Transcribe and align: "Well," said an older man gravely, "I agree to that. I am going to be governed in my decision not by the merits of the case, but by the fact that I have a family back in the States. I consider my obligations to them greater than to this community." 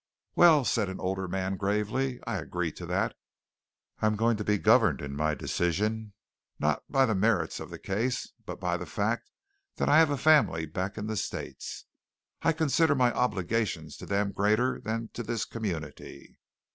"Well," 0.35 0.65
said 0.65 0.89
an 0.89 0.99
older 0.99 1.27
man 1.27 1.57
gravely, 1.57 2.19
"I 2.25 2.37
agree 2.37 2.71
to 2.71 2.87
that. 2.87 3.13
I 4.01 4.07
am 4.07 4.15
going 4.15 4.35
to 4.37 4.43
be 4.43 4.57
governed 4.57 4.99
in 4.99 5.15
my 5.15 5.35
decision 5.35 6.13
not 6.57 6.81
by 6.91 7.05
the 7.05 7.13
merits 7.13 7.59
of 7.59 7.69
the 7.69 7.77
case, 7.77 8.31
but 8.47 8.59
by 8.59 8.77
the 8.77 8.87
fact 8.87 9.29
that 9.75 9.89
I 9.89 9.99
have 9.99 10.09
a 10.09 10.17
family 10.17 10.65
back 10.65 10.97
in 10.97 11.05
the 11.05 11.15
States. 11.15 11.85
I 12.41 12.51
consider 12.51 12.95
my 12.95 13.13
obligations 13.13 13.95
to 13.97 14.07
them 14.07 14.31
greater 14.31 14.79
than 14.83 15.09
to 15.13 15.21
this 15.21 15.45
community." 15.45 16.39